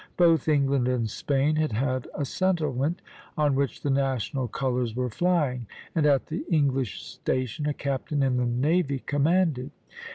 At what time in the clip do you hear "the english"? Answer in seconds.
6.25-7.03